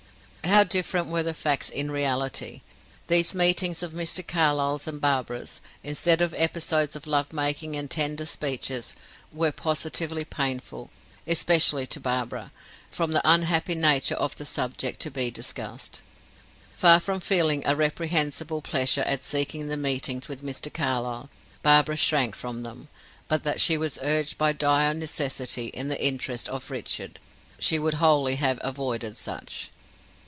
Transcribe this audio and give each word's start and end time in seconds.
How 0.43 0.63
different 0.65 1.07
were 1.07 1.23
the 1.23 1.35
facts 1.35 1.69
in 1.69 1.91
reality. 1.91 2.61
These 3.07 3.33
meetings 3.35 3.81
of 3.83 3.93
Mr. 3.93 4.25
Carlyle's 4.25 4.85
and 4.87 4.99
Barbara's, 4.99 5.61
instead 5.81 6.19
of 6.19 6.33
episodes 6.33 6.93
of 6.95 7.07
love 7.07 7.31
making 7.31 7.75
and 7.77 7.89
tender 7.89 8.25
speeches, 8.25 8.93
were 9.31 9.53
positively 9.53 10.25
painful, 10.25 10.89
especially 11.27 11.85
to 11.87 11.99
Barbara, 12.01 12.51
from 12.89 13.11
the 13.11 13.21
unhappy 13.23 13.75
nature 13.75 14.15
of 14.15 14.35
the 14.35 14.45
subject 14.45 14.99
to 15.01 15.11
be 15.11 15.29
discussed. 15.31 16.01
Far 16.75 16.99
from 16.99 17.21
feeling 17.21 17.63
a 17.65 17.75
reprehensible 17.75 18.61
pleasure 18.63 19.03
at 19.03 19.23
seeking 19.23 19.67
the 19.67 19.77
meetings 19.77 20.27
with 20.27 20.43
Mr. 20.43 20.73
Carlyle, 20.73 21.29
Barbara 21.63 21.95
shrank 21.95 22.35
from 22.35 22.63
them; 22.63 22.89
but 23.29 23.43
that 23.43 23.61
she 23.61 23.77
was 23.77 23.99
urged 24.01 24.37
by 24.39 24.51
dire 24.53 24.93
necessity, 24.95 25.67
in 25.67 25.87
the 25.87 26.03
interests 26.03 26.49
of 26.49 26.69
Richard, 26.71 27.19
she 27.57 27.79
would 27.79 27.95
wholly 27.95 28.35
have 28.35 28.57
avoided 28.63 29.15
such. 29.15 29.69